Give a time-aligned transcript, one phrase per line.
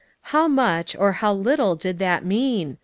[0.33, 2.79] How much, or how little did that mean?